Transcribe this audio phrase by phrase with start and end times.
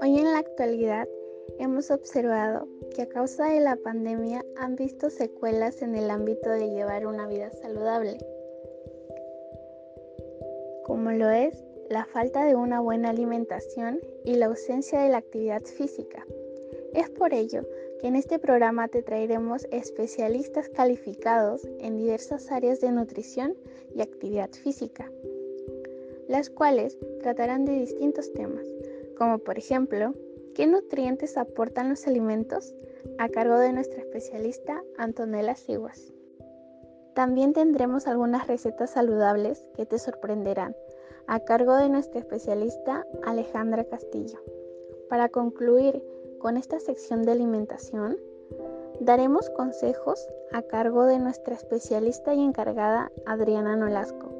[0.00, 1.08] Hoy en la actualidad
[1.58, 6.70] hemos observado que a causa de la pandemia han visto secuelas en el ámbito de
[6.70, 8.18] llevar una vida saludable,
[10.84, 15.62] como lo es la falta de una buena alimentación y la ausencia de la actividad
[15.62, 16.26] física.
[16.94, 17.62] Es por ello
[18.00, 23.54] que en este programa te traeremos especialistas calificados en diversas áreas de nutrición
[23.94, 25.10] y actividad física,
[26.28, 28.66] las cuales tratarán de distintos temas,
[29.16, 30.14] como por ejemplo,
[30.54, 32.74] ¿qué nutrientes aportan los alimentos?
[33.18, 36.12] a cargo de nuestra especialista Antonella Siguas.
[37.14, 40.76] También tendremos algunas recetas saludables que te sorprenderán
[41.26, 44.38] a cargo de nuestra especialista Alejandra Castillo.
[45.08, 46.02] Para concluir
[46.38, 48.16] con esta sección de alimentación,
[49.00, 54.32] daremos consejos a cargo de nuestra especialista y encargada Adriana Nolasco.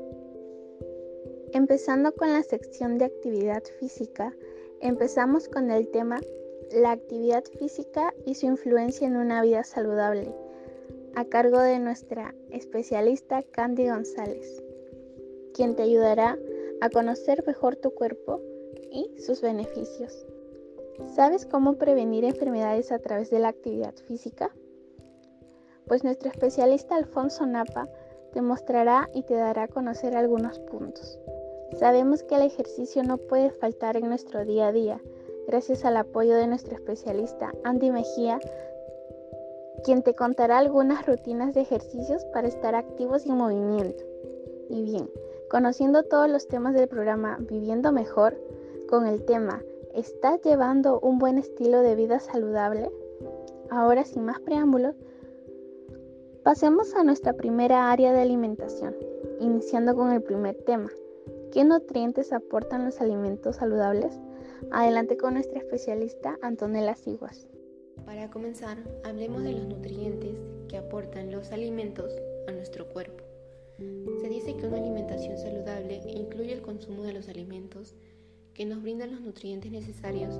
[1.53, 4.35] Empezando con la sección de actividad física,
[4.81, 6.21] empezamos con el tema
[6.71, 10.35] la actividad física y su influencia en una vida saludable,
[11.15, 14.63] a cargo de nuestra especialista Candy González,
[15.55, 16.39] quien te ayudará
[16.81, 18.41] a conocer mejor tu cuerpo
[18.93, 20.27] y sus beneficios.
[21.07, 24.51] ¿Sabes cómo prevenir enfermedades a través de la actividad física?
[25.87, 27.89] Pues nuestro especialista Alfonso Napa
[28.33, 31.19] te mostrará y te dará a conocer algunos puntos.
[31.79, 35.01] Sabemos que el ejercicio no puede faltar en nuestro día a día,
[35.47, 38.39] gracias al apoyo de nuestro especialista Andy Mejía,
[39.85, 44.05] quien te contará algunas rutinas de ejercicios para estar activos y en movimiento.
[44.69, 45.09] Y bien,
[45.49, 48.37] conociendo todos los temas del programa Viviendo Mejor,
[48.89, 49.63] con el tema
[49.95, 52.91] ¿Estás llevando un buen estilo de vida saludable?
[53.71, 54.95] Ahora sin más preámbulos,
[56.45, 58.95] pasemos a nuestra primera área de alimentación,
[59.41, 60.91] iniciando con el primer tema.
[61.53, 64.19] ¿Qué nutrientes aportan los alimentos saludables?
[64.71, 67.49] Adelante con nuestra especialista Antonella Siguas.
[68.05, 70.37] Para comenzar, hablemos de los nutrientes
[70.69, 72.13] que aportan los alimentos
[72.47, 73.25] a nuestro cuerpo.
[74.21, 77.95] Se dice que una alimentación saludable incluye el consumo de los alimentos
[78.59, 80.35] que nos brindan los nutrientes necesarios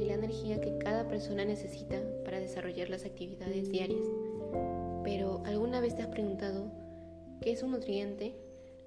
[0.00, 4.08] y la energía que cada persona necesita para desarrollar las actividades diarias.
[5.04, 6.72] Pero, ¿alguna vez te has preguntado
[7.42, 8.34] qué es un nutriente?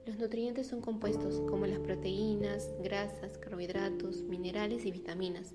[0.07, 5.53] Los nutrientes son compuestos como las proteínas, grasas, carbohidratos, minerales y vitaminas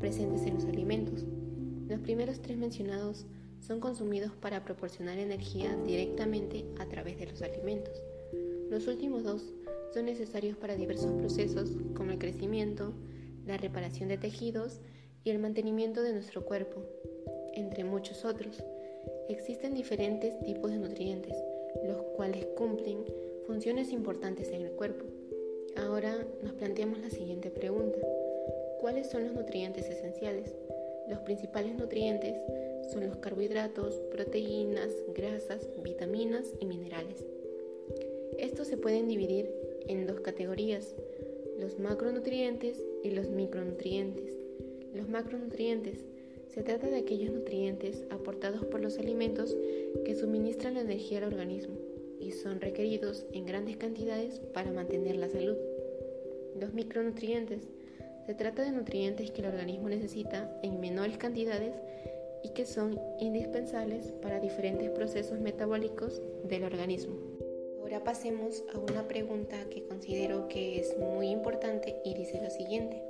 [0.00, 1.26] presentes en los alimentos.
[1.86, 3.26] Los primeros tres mencionados
[3.60, 7.92] son consumidos para proporcionar energía directamente a través de los alimentos.
[8.70, 9.52] Los últimos dos
[9.94, 12.92] son necesarios para diversos procesos como el crecimiento,
[13.46, 14.80] la reparación de tejidos
[15.22, 16.82] y el mantenimiento de nuestro cuerpo,
[17.54, 18.60] entre muchos otros.
[19.28, 21.36] Existen diferentes tipos de nutrientes,
[21.84, 23.04] los cuales cumplen
[23.46, 25.04] funciones importantes en el cuerpo.
[25.76, 27.98] Ahora nos planteamos la siguiente pregunta.
[28.80, 30.56] ¿Cuáles son los nutrientes esenciales?
[31.08, 32.34] Los principales nutrientes
[32.92, 37.24] son los carbohidratos, proteínas, grasas, vitaminas y minerales.
[38.38, 40.94] Estos se pueden dividir en dos categorías,
[41.58, 44.36] los macronutrientes y los micronutrientes.
[44.94, 46.04] Los macronutrientes
[46.48, 49.56] se trata de aquellos nutrientes aportados por los alimentos
[50.04, 51.74] que suministran la energía al organismo
[52.20, 55.56] y son requeridos en grandes cantidades para mantener la salud.
[56.60, 57.68] Los micronutrientes
[58.26, 61.74] se trata de nutrientes que el organismo necesita en menores cantidades
[62.42, 67.16] y que son indispensables para diferentes procesos metabólicos del organismo.
[67.94, 73.00] Ahora pasemos a una pregunta que considero que es muy importante y dice lo siguiente.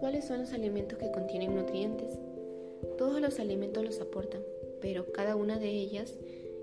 [0.00, 2.18] ¿Cuáles son los alimentos que contienen nutrientes?
[2.98, 4.42] Todos los alimentos los aportan,
[4.82, 6.12] pero cada una de ellas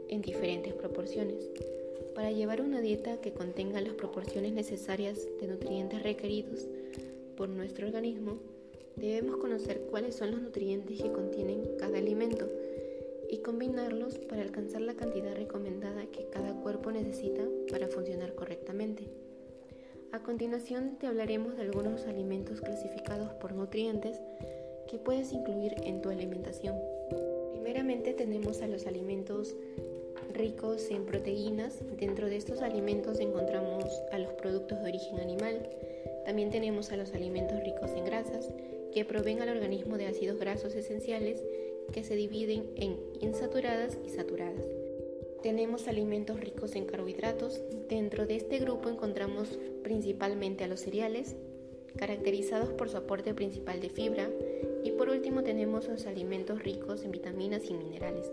[0.10, 1.50] en diferentes proporciones.
[2.14, 6.68] Para llevar una dieta que contenga las proporciones necesarias de nutrientes requeridos
[7.36, 8.38] por nuestro organismo,
[8.96, 12.48] Debemos conocer cuáles son los nutrientes que contienen cada alimento
[13.34, 19.10] y combinarlos para alcanzar la cantidad recomendada que cada cuerpo necesita para funcionar correctamente.
[20.12, 24.22] A continuación te hablaremos de algunos alimentos clasificados por nutrientes
[24.88, 26.76] que puedes incluir en tu alimentación.
[27.54, 29.56] Primeramente tenemos a los alimentos
[30.32, 31.80] ricos en proteínas.
[31.98, 35.68] Dentro de estos alimentos encontramos a los productos de origen animal.
[36.24, 38.48] También tenemos a los alimentos ricos en grasas
[38.94, 41.44] que proveen al organismo de ácidos grasos esenciales
[41.92, 44.66] que se dividen en insaturadas y saturadas.
[45.42, 47.62] Tenemos alimentos ricos en carbohidratos.
[47.90, 51.36] Dentro de este grupo encontramos principalmente a los cereales,
[51.98, 54.30] caracterizados por su aporte principal de fibra.
[54.84, 58.32] Y por último tenemos los alimentos ricos en vitaminas y minerales.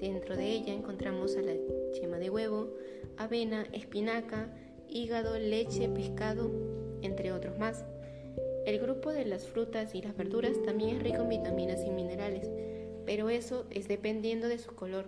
[0.00, 1.54] Dentro de ella encontramos a la
[1.92, 2.70] yema de huevo,
[3.16, 4.52] avena, espinaca
[4.92, 6.50] hígado, leche, pescado,
[7.00, 7.84] entre otros más.
[8.66, 12.48] El grupo de las frutas y las verduras también es rico en vitaminas y minerales,
[13.04, 15.06] pero eso es dependiendo de su color.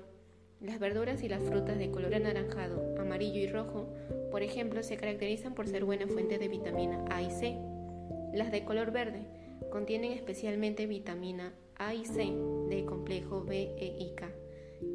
[0.61, 3.93] Las verduras y las frutas de color anaranjado, amarillo y rojo,
[4.31, 7.59] por ejemplo, se caracterizan por ser buena fuente de vitamina A y C.
[8.33, 9.27] Las de color verde
[9.71, 12.33] contienen especialmente vitamina A y C
[12.69, 14.31] de complejo B, E y K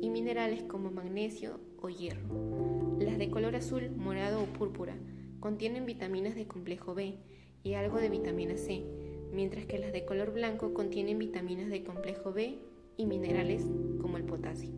[0.02, 2.98] y minerales como magnesio o hierro.
[3.00, 4.96] Las de color azul, morado o púrpura
[5.40, 7.18] contienen vitaminas de complejo B
[7.64, 8.84] y algo de vitamina C,
[9.32, 12.60] mientras que las de color blanco contienen vitaminas de complejo B
[13.00, 13.64] y minerales
[14.02, 14.70] como el potasio.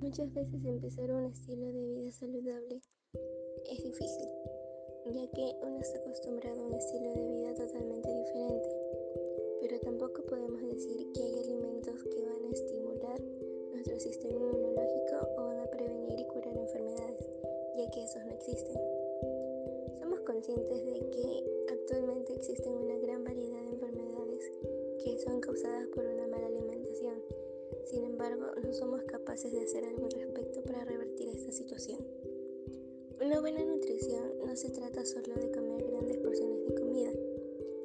[0.00, 2.80] Muchas veces empezar un estilo de vida saludable
[3.70, 4.28] es difícil,
[5.12, 8.68] ya que uno está acostumbrado a un estilo de vida totalmente diferente,
[9.60, 13.20] pero tampoco podemos decir que hay alimentos que van a estimular
[13.72, 17.28] nuestro sistema inmunológico o van a prevenir y curar enfermedades,
[17.76, 18.80] ya que esos no existen.
[20.00, 21.54] Somos conscientes de que
[21.84, 24.52] Actualmente existen una gran variedad de enfermedades
[25.04, 26.53] que son causadas por una mala.
[27.94, 32.04] Sin embargo, no somos capaces de hacer algo al respecto para revertir esta situación.
[33.24, 37.12] Una buena nutrición no se trata solo de comer grandes porciones de comida,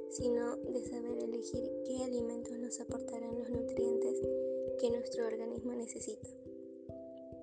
[0.09, 4.19] sino de saber elegir qué alimentos nos aportarán los nutrientes
[4.79, 6.27] que nuestro organismo necesita.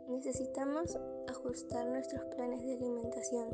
[0.09, 0.99] Necesitamos
[1.29, 3.47] ajustar nuestros planes de alimentación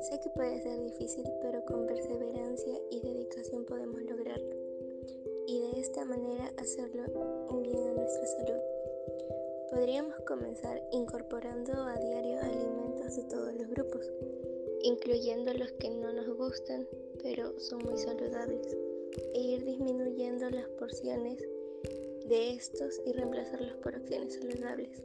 [0.00, 4.55] Sé que puede ser difícil, pero con perseverancia y dedicación podemos lograrlo.
[5.46, 7.04] Y de esta manera hacerlo
[7.50, 8.60] un bien a nuestra salud.
[9.70, 14.10] Podríamos comenzar incorporando a diario alimentos de todos los grupos,
[14.82, 16.86] incluyendo los que no nos gustan,
[17.22, 18.76] pero son muy saludables,
[19.34, 21.40] e ir disminuyendo las porciones
[22.28, 25.02] de estos y reemplazarlos por opciones saludables.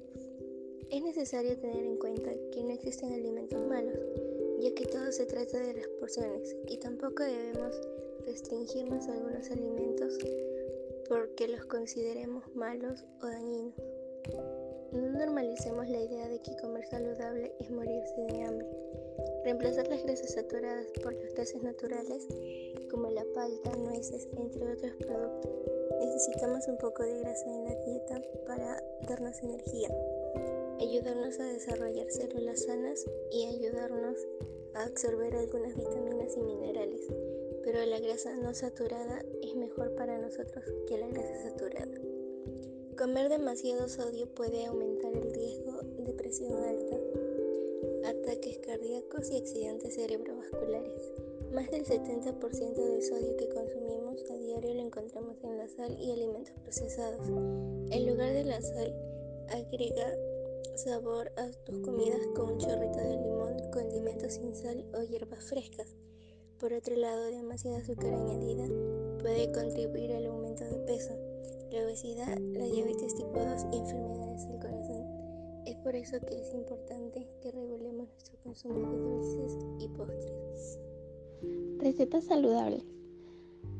[0.89, 3.97] Es necesario tener en cuenta que no existen alimentos malos,
[4.61, 7.81] ya que todo se trata de las porciones y tampoco debemos
[8.25, 10.17] restringirnos a algunos alimentos
[11.09, 13.75] porque los consideremos malos o dañinos.
[14.91, 18.67] No normalicemos la idea de que comer saludable es morirse de hambre.
[19.43, 22.27] Reemplazar las grasas saturadas por las grasas naturales,
[22.89, 25.51] como la palta, nueces, entre otros productos.
[25.99, 29.89] Necesitamos un poco de grasa en la dieta para darnos energía,
[30.79, 34.17] ayudarnos a desarrollar células sanas y ayudarnos
[34.75, 37.01] a absorber algunas vitaminas y minerales,
[37.63, 42.00] pero la grasa no saturada es mejor para nosotros que la grasa saturada.
[42.97, 46.97] Comer demasiado sodio puede aumentar el riesgo de presión alta,
[48.06, 51.12] ataques cardíacos y accidentes cerebrovasculares.
[51.53, 56.12] Más del 70% del sodio que consumimos a diario lo encontramos en la sal y
[56.12, 57.27] alimentos procesados.
[57.27, 58.94] En lugar de la sal,
[59.50, 60.15] agrega
[60.81, 65.95] sabor a tus comidas con un chorrito de limón, condimentos sin sal o hierbas frescas.
[66.59, 68.67] Por otro lado, demasiada azúcar añadida
[69.19, 71.13] puede contribuir al aumento de peso,
[71.71, 75.05] la obesidad, la diabetes tipo 2 y enfermedades del corazón.
[75.67, 80.79] Es por eso que es importante que regulemos nuestro consumo de dulces y postres.
[81.77, 82.83] Recetas saludables.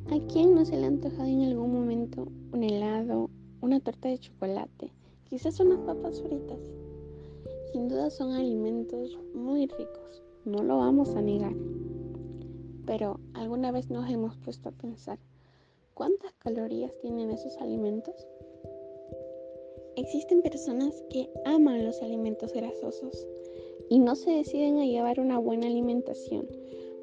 [0.06, 4.20] ¿A quién no se le ha antojado en algún momento un helado, una torta de
[4.20, 4.92] chocolate,
[5.28, 6.81] quizás unas papas fritas?
[7.72, 11.54] Sin duda son alimentos muy ricos, no lo vamos a negar.
[12.86, 15.18] Pero ¿alguna vez nos hemos puesto a pensar
[15.94, 18.28] cuántas calorías tienen esos alimentos?
[19.96, 23.26] Existen personas que aman los alimentos grasosos
[23.90, 26.50] y no se deciden a llevar una buena alimentación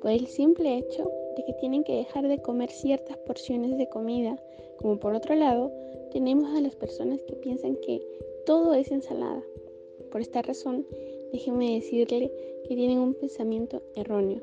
[0.03, 4.37] por el simple hecho de que tienen que dejar de comer ciertas porciones de comida,
[4.77, 5.73] como por otro lado
[6.13, 8.07] tenemos a las personas que piensan que
[8.45, 9.43] todo es ensalada
[10.11, 10.87] por esta razón,
[11.33, 12.33] déjeme decirle
[12.67, 14.43] que tienen un pensamiento erróneo,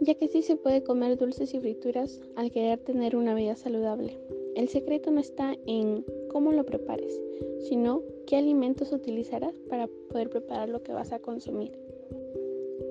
[0.00, 4.18] ya que sí se puede comer dulces y frituras al querer tener una vida saludable.
[4.54, 7.20] El secreto no está en cómo lo prepares,
[7.60, 11.78] sino qué alimentos utilizarás para poder preparar lo que vas a consumir.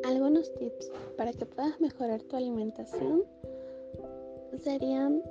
[0.04, 3.24] Algunos tips para que puedas mejorar tu alimentación
[4.64, 5.22] serían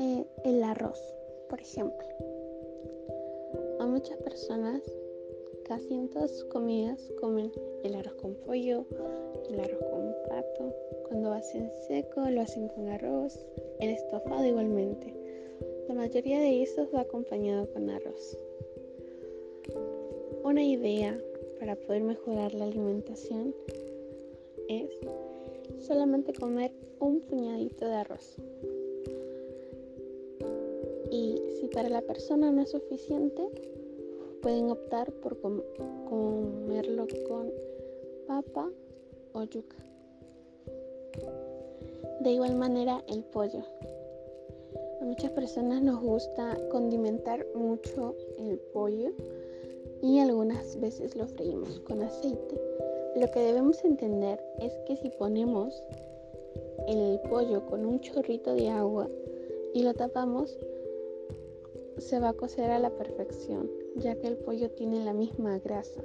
[0.00, 1.00] eh, el arroz,
[1.48, 2.06] por ejemplo.
[3.78, 4.82] A muchas personas
[5.66, 7.50] Casi en todas sus comidas comen
[7.82, 8.84] el arroz con pollo,
[9.50, 10.72] el arroz con pato.
[11.08, 13.44] Cuando hacen seco lo hacen con arroz,
[13.80, 15.12] el estofado igualmente.
[15.88, 18.38] La mayoría de estos va acompañado con arroz.
[20.44, 21.20] Una idea
[21.58, 23.52] para poder mejorar la alimentación
[24.68, 24.90] es
[25.80, 26.70] solamente comer
[27.00, 28.36] un puñadito de arroz.
[31.10, 33.42] Y si para la persona no es suficiente,
[34.46, 37.50] pueden optar por comerlo con
[38.28, 38.70] papa
[39.32, 39.76] o yuca.
[42.20, 43.64] De igual manera el pollo.
[45.00, 49.10] A muchas personas nos gusta condimentar mucho el pollo
[50.00, 52.60] y algunas veces lo freímos con aceite.
[53.16, 55.82] Lo que debemos entender es que si ponemos
[56.86, 59.08] el pollo con un chorrito de agua
[59.74, 60.56] y lo tapamos,
[61.98, 66.02] se va a cocer a la perfección, ya que el pollo tiene la misma grasa.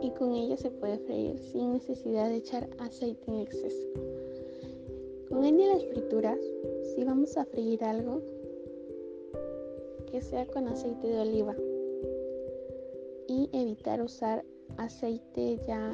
[0.00, 3.88] Y con ello se puede freír sin necesidad de echar aceite en exceso.
[5.28, 6.38] Con el de las frituras,
[6.94, 8.22] si vamos a freír algo,
[10.10, 11.54] que sea con aceite de oliva
[13.26, 14.44] y evitar usar
[14.78, 15.92] aceite ya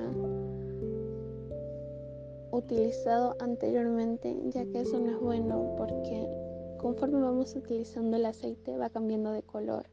[2.52, 6.43] utilizado anteriormente, ya que eso no es bueno porque
[6.84, 9.86] conforme vamos utilizando el aceite va cambiando de color.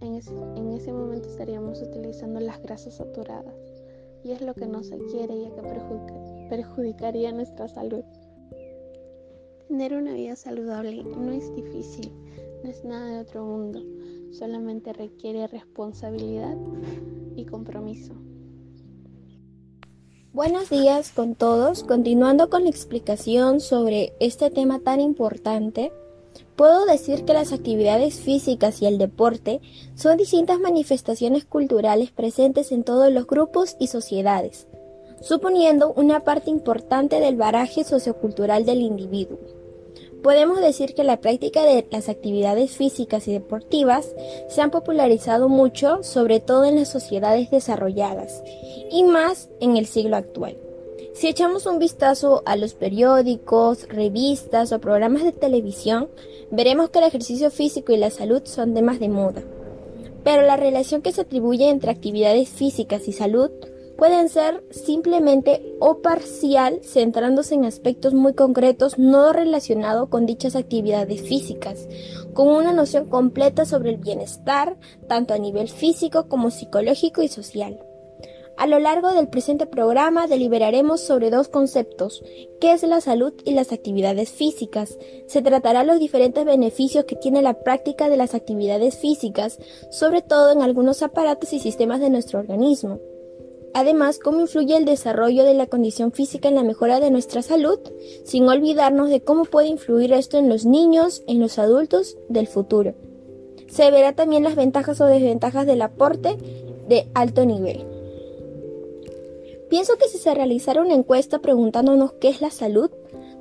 [0.00, 3.54] En ese, en ese momento estaríamos utilizando las grasas saturadas
[4.24, 5.62] y es lo que no se quiere ya que
[6.50, 8.02] perjudicaría nuestra salud.
[9.68, 12.10] Tener una vida saludable no es difícil,
[12.64, 13.80] no es nada de otro mundo,
[14.32, 16.56] solamente requiere responsabilidad
[17.36, 18.14] y compromiso.
[20.32, 25.92] Buenos días con todos, continuando con la explicación sobre este tema tan importante.
[26.56, 29.60] Puedo decir que las actividades físicas y el deporte
[29.94, 34.66] son distintas manifestaciones culturales presentes en todos los grupos y sociedades,
[35.20, 39.38] suponiendo una parte importante del baraje sociocultural del individuo.
[40.22, 44.14] Podemos decir que la práctica de las actividades físicas y deportivas
[44.48, 48.42] se han popularizado mucho, sobre todo en las sociedades desarrolladas,
[48.90, 50.56] y más en el siglo actual.
[51.16, 56.10] Si echamos un vistazo a los periódicos, revistas o programas de televisión,
[56.50, 59.42] veremos que el ejercicio físico y la salud son temas de moda.
[60.24, 63.50] Pero la relación que se atribuye entre actividades físicas y salud
[63.96, 71.22] pueden ser simplemente o parcial, centrándose en aspectos muy concretos no relacionados con dichas actividades
[71.22, 71.88] físicas,
[72.34, 74.76] con una noción completa sobre el bienestar,
[75.08, 77.80] tanto a nivel físico como psicológico y social.
[78.56, 82.24] A lo largo del presente programa deliberaremos sobre dos conceptos,
[82.58, 84.98] qué es la salud y las actividades físicas.
[85.26, 89.58] Se tratará los diferentes beneficios que tiene la práctica de las actividades físicas,
[89.90, 92.98] sobre todo en algunos aparatos y sistemas de nuestro organismo.
[93.74, 97.78] Además, cómo influye el desarrollo de la condición física en la mejora de nuestra salud,
[98.24, 102.94] sin olvidarnos de cómo puede influir esto en los niños, en los adultos del futuro.
[103.68, 106.38] Se verá también las ventajas o desventajas del aporte
[106.88, 107.95] de alto nivel.
[109.68, 112.90] Pienso que si se realizara una encuesta preguntándonos qué es la salud,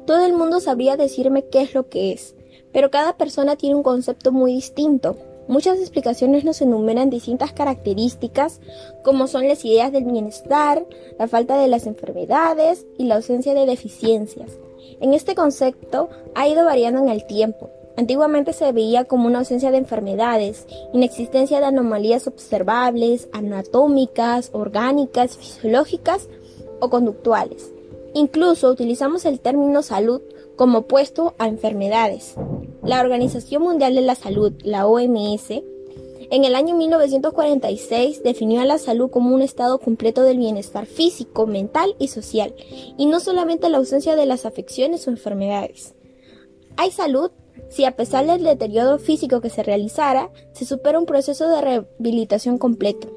[0.06, 2.36] todo el mundo sabría decirme qué es lo que es,
[2.72, 5.18] pero cada persona tiene un concepto muy distinto.
[5.48, 8.60] Muchas explicaciones nos enumeran distintas características,
[9.04, 10.88] como son las ideas del bienestar,
[11.20, 14.58] la falta de las enfermedades y la ausencia de deficiencias.
[15.00, 17.70] En este concepto ha ido variando en el tiempo.
[17.98, 26.28] Antiguamente se veía como una ausencia de enfermedades, inexistencia de anomalías observables, anatómicas, orgánicas, fisiológicas
[26.80, 27.72] o conductuales.
[28.14, 30.22] Incluso utilizamos el término salud
[30.56, 32.36] como opuesto a enfermedades.
[32.84, 35.52] La Organización Mundial de la Salud, la OMS,
[36.32, 41.46] en el año 1946 definió a la salud como un estado completo del bienestar físico,
[41.46, 42.56] mental y social,
[42.98, 45.94] y no solamente la ausencia de las afecciones o enfermedades.
[46.78, 47.32] Hay salud
[47.76, 52.58] si a pesar del deterioro físico que se realizara, se supera un proceso de rehabilitación
[52.58, 53.10] completo.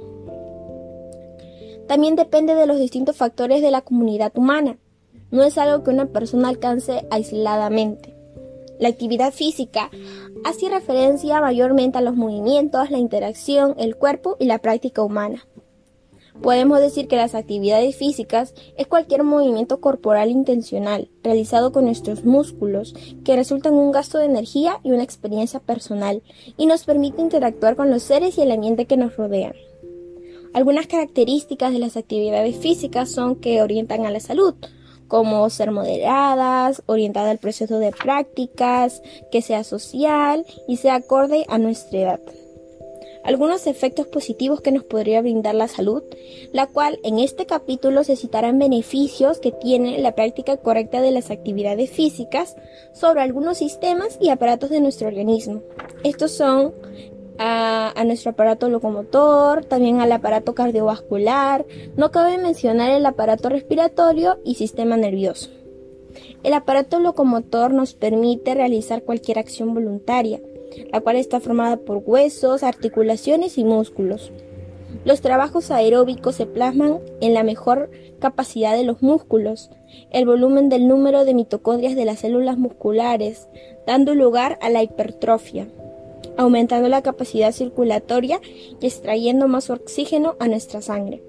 [1.86, 4.76] También depende de los distintos factores de la comunidad humana.
[5.30, 8.16] No es algo que una persona alcance aisladamente.
[8.80, 9.92] La actividad física
[10.44, 15.46] hace referencia mayormente a los movimientos, la interacción, el cuerpo y la práctica humana.
[16.42, 22.94] Podemos decir que las actividades físicas es cualquier movimiento corporal intencional realizado con nuestros músculos
[23.24, 26.22] que resulta en un gasto de energía y una experiencia personal
[26.56, 29.54] y nos permite interactuar con los seres y el ambiente que nos rodean.
[30.54, 34.54] Algunas características de las actividades físicas son que orientan a la salud,
[35.08, 39.02] como ser moderadas, orientada al proceso de prácticas,
[39.32, 42.20] que sea social y sea acorde a nuestra edad
[43.28, 46.02] algunos efectos positivos que nos podría brindar la salud,
[46.50, 51.30] la cual en este capítulo se citarán beneficios que tiene la práctica correcta de las
[51.30, 52.56] actividades físicas
[52.94, 55.60] sobre algunos sistemas y aparatos de nuestro organismo.
[56.04, 56.72] Estos son
[57.38, 61.66] a, nuestro aparato locomotor, también al aparato cardiovascular,
[61.98, 65.50] no cabe mencionar el aparato respiratorio y sistema nervioso.
[66.44, 70.40] El aparato locomotor nos permite realizar cualquier acción voluntaria,
[70.92, 74.32] la cual está formada por huesos, articulaciones y músculos.
[75.04, 79.70] Los trabajos aeróbicos se plasman en la mejor capacidad de los músculos,
[80.10, 83.48] el volumen del número de mitocondrias de las células musculares,
[83.86, 85.68] dando lugar a la hipertrofia,
[86.36, 88.40] aumentando la capacidad circulatoria
[88.80, 91.22] y extrayendo más oxígeno a nuestra sangre.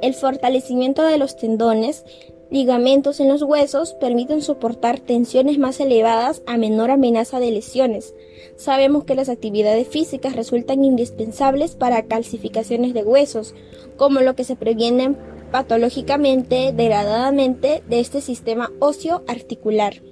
[0.00, 2.04] El fortalecimiento de los tendones,
[2.52, 8.14] ligamentos en los huesos permiten soportar tensiones más elevadas a menor amenaza de lesiones.
[8.56, 13.54] Sabemos que las actividades físicas resultan indispensables para calcificaciones de huesos,
[13.96, 15.16] como lo que se previene
[15.50, 20.02] patológicamente, degradadamente de este sistema óseo articular.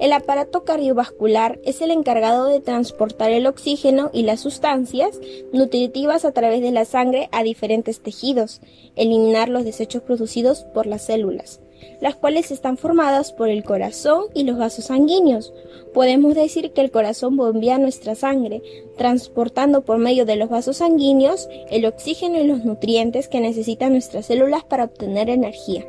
[0.00, 5.18] El aparato cardiovascular es el encargado de transportar el oxígeno y las sustancias
[5.52, 8.60] nutritivas a través de la sangre a diferentes tejidos,
[8.96, 11.60] eliminar los desechos producidos por las células,
[12.00, 15.54] las cuales están formadas por el corazón y los vasos sanguíneos.
[15.92, 18.62] Podemos decir que el corazón bombea nuestra sangre,
[18.96, 24.26] transportando por medio de los vasos sanguíneos el oxígeno y los nutrientes que necesitan nuestras
[24.26, 25.86] células para obtener energía.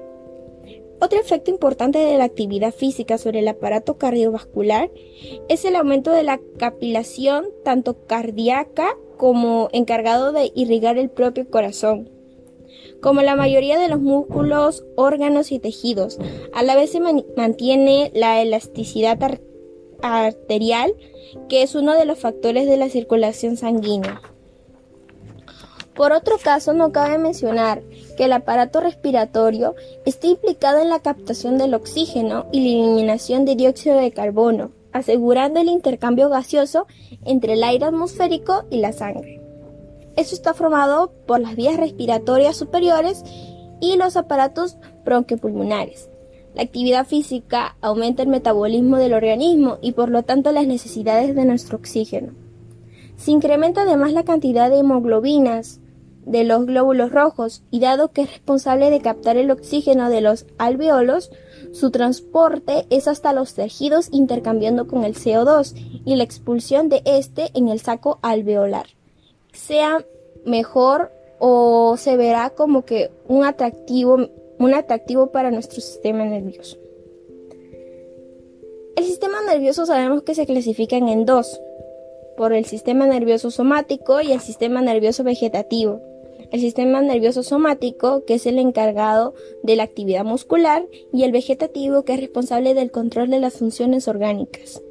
[1.00, 4.90] Otro efecto importante de la actividad física sobre el aparato cardiovascular
[5.50, 12.10] es el aumento de la capilación tanto cardíaca como encargado de irrigar el propio corazón.
[13.02, 16.18] Como la mayoría de los músculos, órganos y tejidos,
[16.54, 19.20] a la vez se mantiene la elasticidad
[20.02, 20.94] arterial,
[21.50, 24.22] que es uno de los factores de la circulación sanguínea.
[25.96, 27.82] Por otro caso, no cabe mencionar
[28.18, 29.76] que el aparato respiratorio
[30.06, 35.62] está implicado en la captación del oxígeno y la eliminación de dióxido de carbono, asegurando
[35.62, 36.86] el intercambio gaseoso
[37.24, 39.42] entre el aire atmosférico y la sangre.
[40.18, 43.24] Esto está formado por las vías respiratorias superiores
[43.80, 46.10] y los aparatos bronquiopulmonares.
[46.56, 51.46] La actividad física aumenta el metabolismo del organismo y por lo tanto las necesidades de
[51.46, 52.34] nuestro oxígeno.
[53.18, 55.82] Se incrementa además la cantidad de hemoglobinas,
[56.26, 60.46] de los glóbulos rojos y dado que es responsable de captar el oxígeno de los
[60.58, 61.32] alveolos,
[61.72, 67.50] su transporte es hasta los tejidos intercambiando con el CO2 y la expulsión de este
[67.54, 68.88] en el saco alveolar.
[69.54, 70.06] Sea
[70.46, 76.78] mejor o se verá como que un atractivo, un atractivo para nuestro sistema nervioso.
[78.96, 81.62] El sistema nervioso sabemos que se clasifican en dos,
[82.38, 86.02] por el sistema nervioso somático y el sistema nervioso vegetativo
[86.56, 92.04] el sistema nervioso somático, que es el encargado de la actividad muscular, y el vegetativo,
[92.04, 94.82] que es responsable del control de las funciones orgánicas.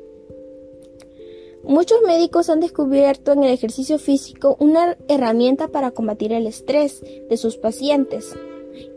[1.63, 7.37] Muchos médicos han descubierto en el ejercicio físico una herramienta para combatir el estrés de
[7.39, 8.35] sus pacientes.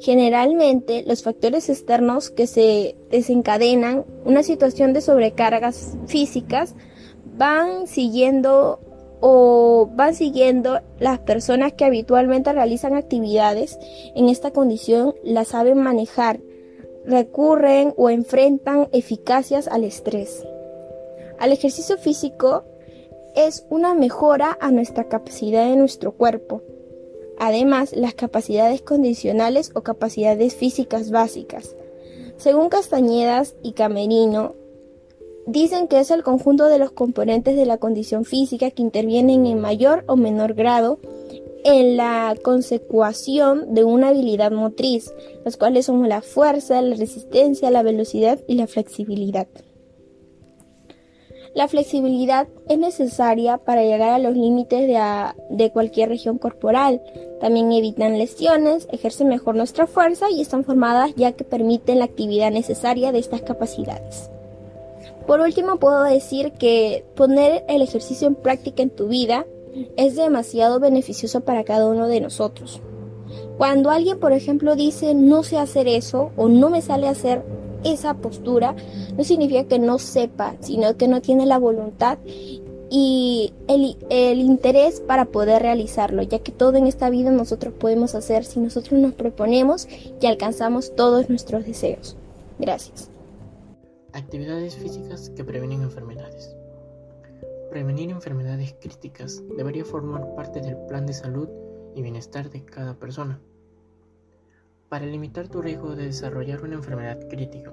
[0.01, 6.75] Generalmente, los factores externos que se desencadenan una situación de sobrecargas físicas
[7.37, 8.81] van siguiendo
[9.85, 13.77] van siguiendo las personas que habitualmente realizan actividades
[14.15, 16.39] en esta condición las saben manejar,
[17.05, 20.45] recurren o enfrentan eficacias al estrés.
[21.39, 22.65] Al ejercicio físico
[23.35, 26.63] es una mejora a nuestra capacidad de nuestro cuerpo.
[27.37, 31.75] Además, las capacidades condicionales o capacidades físicas básicas.
[32.37, 34.55] Según Castañedas y Camerino,
[35.47, 39.61] Dicen que es el conjunto de los componentes de la condición física que intervienen en
[39.61, 40.99] mayor o menor grado
[41.63, 45.13] en la consecución de una habilidad motriz,
[45.45, 49.47] las cuales son la fuerza, la resistencia, la velocidad y la flexibilidad.
[51.53, 55.01] La flexibilidad es necesaria para llegar a los límites de,
[55.49, 57.01] de, cualquier región corporal.
[57.39, 62.51] También evitan lesiones, ejercen mejor nuestra fuerza y están formadas ya que permiten la actividad
[62.51, 64.29] necesaria de estas capacidades.
[65.27, 69.45] Por último, puedo decir que poner el ejercicio en práctica en tu vida
[69.97, 72.81] es demasiado beneficioso para cada uno de nosotros.
[73.57, 77.43] Cuando alguien, por ejemplo, dice no sé hacer eso o no me sale hacer
[77.83, 78.75] esa postura,
[79.17, 82.19] no significa que no sepa, sino que no tiene la voluntad
[82.89, 88.15] y el, el, interés para poder realizarlo, ya que todo en esta vida nosotros podemos
[88.15, 89.89] hacer si nosotros nos proponemos
[90.21, 92.15] y alcanzamos todos nuestros deseos.
[92.59, 93.09] Gracias.
[94.17, 96.57] Actividades físicas que previenen enfermedades.
[97.69, 101.47] Prevenir enfermedades críticas debería formar parte del plan de salud
[101.93, 103.39] y bienestar de cada persona.
[104.89, 107.71] Para limitar tu riesgo de desarrollar una enfermedad crítica,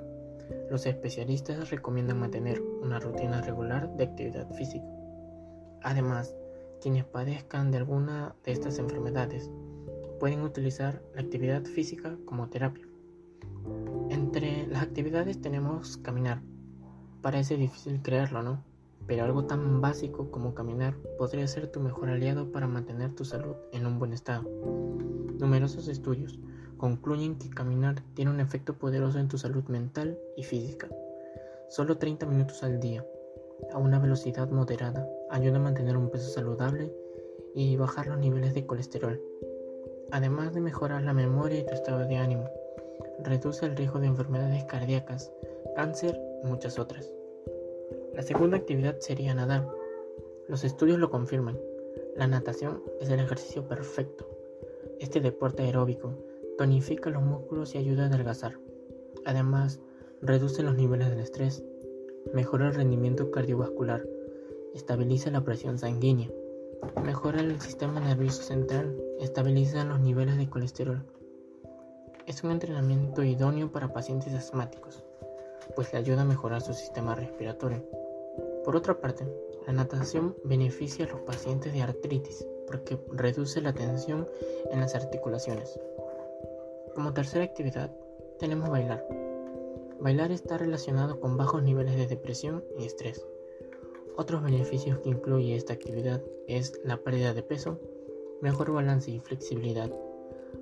[0.71, 4.85] los especialistas recomiendan mantener una rutina regular de actividad física.
[5.81, 6.37] Además,
[6.83, 9.51] quienes padezcan de alguna de estas enfermedades
[10.21, 12.87] pueden utilizar la actividad física como terapia.
[14.11, 16.43] Entre las actividades tenemos caminar.
[17.23, 18.75] Parece difícil creerlo, ¿no?
[19.07, 23.57] pero algo tan básico como caminar podría ser tu mejor aliado para mantener tu salud
[23.73, 24.49] en un buen estado.
[25.39, 26.39] Numerosos estudios
[26.79, 30.89] concluyen que caminar tiene un efecto poderoso en tu salud mental y física.
[31.69, 33.05] Solo 30 minutos al día,
[33.73, 36.93] a una velocidad moderada, ayuda a mantener un peso saludable
[37.55, 39.21] y bajar los niveles de colesterol.
[40.13, 42.49] Además de mejorar la memoria y tu estado de ánimo,
[43.23, 45.33] reduce el riesgo de enfermedades cardíacas,
[45.77, 47.13] cáncer y muchas otras.
[48.15, 49.69] La segunda actividad sería nadar.
[50.49, 51.59] Los estudios lo confirman.
[52.17, 54.29] La natación es el ejercicio perfecto.
[55.01, 56.15] Este deporte aeróbico
[56.57, 58.59] tonifica los músculos y ayuda a adelgazar.
[59.25, 59.81] Además,
[60.23, 61.65] reduce los niveles del estrés,
[62.33, 64.07] mejora el rendimiento cardiovascular,
[64.75, 66.31] estabiliza la presión sanguínea,
[67.03, 71.03] mejora el sistema nervioso central, estabiliza los niveles de colesterol.
[72.27, 75.03] Es un entrenamiento idóneo para pacientes asmáticos,
[75.77, 77.85] pues le ayuda a mejorar su sistema respiratorio.
[78.65, 79.27] Por otra parte,
[79.67, 84.27] la natación beneficia a los pacientes de artritis porque reduce la tensión
[84.71, 85.79] en las articulaciones.
[86.95, 87.95] Como tercera actividad,
[88.39, 89.07] tenemos bailar.
[90.01, 93.27] Bailar está relacionado con bajos niveles de depresión y estrés.
[94.17, 97.79] Otros beneficios que incluye esta actividad es la pérdida de peso,
[98.41, 99.91] mejor balance y flexibilidad,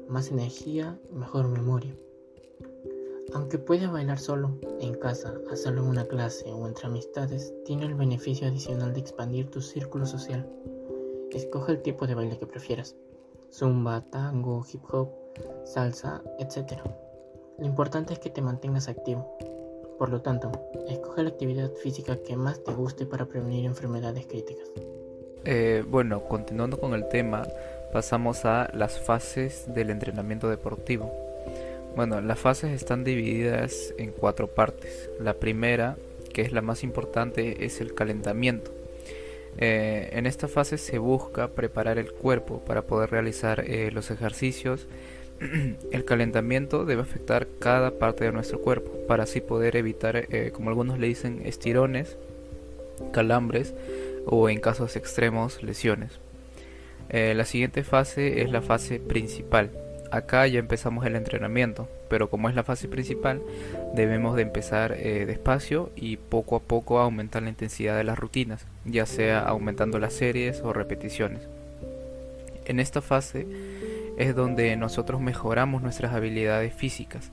[0.09, 1.95] más energía mejor memoria.
[3.35, 7.95] Aunque puedes bailar solo, en casa, hacerlo en una clase o entre amistades, tiene el
[7.95, 10.47] beneficio adicional de expandir tu círculo social.
[11.31, 12.95] Escoge el tipo de baile que prefieras.
[13.51, 15.09] Zumba, tango, hip hop,
[15.65, 16.81] salsa, etc.
[17.59, 19.37] Lo importante es que te mantengas activo.
[19.99, 20.51] Por lo tanto,
[20.89, 24.69] escoge la actividad física que más te guste para prevenir enfermedades críticas.
[25.45, 27.47] Eh, bueno, continuando con el tema,
[27.93, 31.13] pasamos a las fases del entrenamiento deportivo.
[31.95, 35.11] Bueno, las fases están divididas en cuatro partes.
[35.21, 35.97] La primera,
[36.33, 38.71] que es la más importante, es el calentamiento.
[39.59, 44.87] Eh, en esta fase se busca preparar el cuerpo para poder realizar eh, los ejercicios.
[45.91, 50.71] el calentamiento debe afectar cada parte de nuestro cuerpo para así poder evitar, eh, como
[50.71, 52.17] algunos le dicen, estirones,
[53.13, 53.75] calambres
[54.25, 56.21] o en casos extremos lesiones.
[57.13, 59.71] La siguiente fase es la fase principal
[60.13, 63.41] acá ya empezamos el entrenamiento, pero como es la fase principal,
[63.95, 68.67] debemos de empezar eh, despacio y poco a poco aumentar la intensidad de las rutinas,
[68.85, 71.41] ya sea aumentando las series o repeticiones.
[72.67, 73.47] En esta fase
[74.19, 77.31] es donde nosotros mejoramos nuestras habilidades físicas,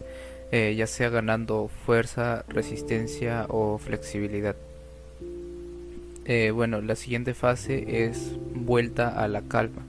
[0.54, 4.56] eh, ya sea ganando fuerza, resistencia o flexibilidad.
[6.32, 9.82] Eh, bueno, la siguiente fase es vuelta a la calma.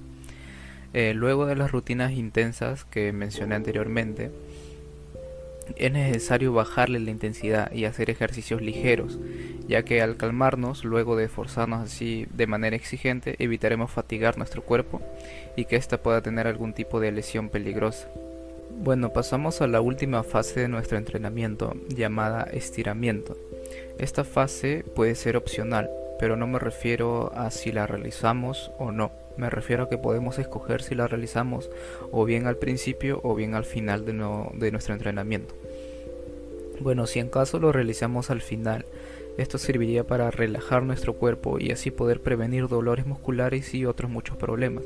[0.95, 4.31] Eh, luego de las rutinas intensas que mencioné anteriormente,
[5.77, 9.19] es necesario bajarle la intensidad y hacer ejercicios ligeros,
[9.69, 15.03] ya que al calmarnos, luego de esforzarnos así de manera exigente, evitaremos fatigar nuestro cuerpo
[15.57, 18.09] y que ésta pueda tener algún tipo de lesión peligrosa.
[18.83, 23.37] Bueno, pasamos a la última fase de nuestro entrenamiento, llamada estiramiento.
[23.99, 29.11] Esta fase puede ser opcional, pero no me refiero a si la realizamos o no.
[29.39, 31.71] Me refiero a que podemos escoger si la realizamos
[32.13, 35.55] o bien al principio o bien al final de, de nuestro entrenamiento.
[36.79, 38.85] Bueno, si en caso lo realizamos al final,
[39.39, 44.37] esto serviría para relajar nuestro cuerpo y así poder prevenir dolores musculares y otros muchos
[44.37, 44.85] problemas.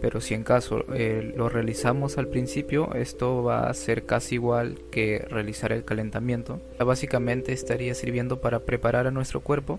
[0.00, 4.80] Pero si en caso eh, lo realizamos al principio, esto va a ser casi igual
[4.90, 6.60] que realizar el calentamiento.
[6.84, 9.78] Básicamente estaría sirviendo para preparar a nuestro cuerpo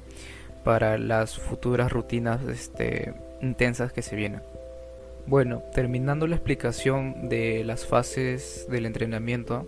[0.65, 4.41] para las futuras rutinas este, intensas que se vienen.
[5.27, 9.67] Bueno, terminando la explicación de las fases del entrenamiento,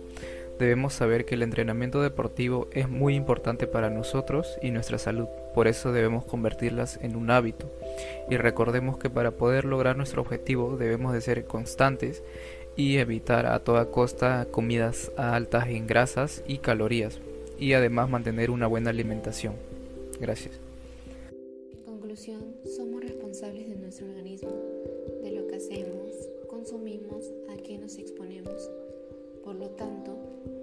[0.58, 5.68] debemos saber que el entrenamiento deportivo es muy importante para nosotros y nuestra salud, por
[5.68, 7.70] eso debemos convertirlas en un hábito.
[8.28, 12.24] Y recordemos que para poder lograr nuestro objetivo debemos de ser constantes
[12.76, 17.20] y evitar a toda costa comidas altas en grasas y calorías,
[17.58, 19.54] y además mantener una buena alimentación.
[20.20, 20.67] Gracias
[22.18, 24.50] somos responsables de nuestro organismo,
[25.22, 26.12] de lo que hacemos,
[26.48, 28.68] consumimos, a qué nos exponemos.
[29.44, 30.16] Por lo tanto,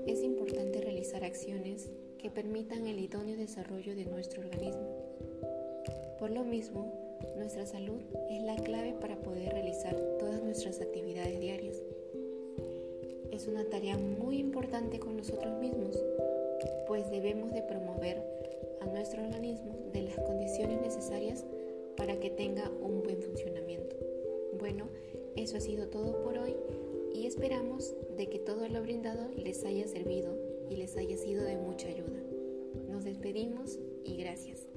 [0.06, 5.16] es importante realizar acciones que permitan el idóneo desarrollo de nuestro organismo.
[6.20, 6.92] Por lo mismo,
[7.38, 11.82] nuestra salud es la clave para poder realizar todas nuestras actividades diarias.
[13.32, 16.04] Es una tarea muy importante con nosotros mismos,
[16.86, 18.35] pues debemos de promover
[18.86, 21.46] nuestro organismo de las condiciones necesarias
[21.98, 23.96] para que tenga un buen funcionamiento.
[24.60, 24.90] Bueno,
[25.36, 26.56] eso ha sido todo por hoy
[27.14, 30.38] y esperamos de que todo lo brindado les haya servido
[30.70, 32.22] y les haya sido de mucha ayuda.
[32.90, 34.68] Nos despedimos y gracias.